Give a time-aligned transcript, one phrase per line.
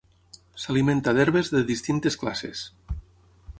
[0.63, 2.67] S'alimenta d'herbes de distintes classes.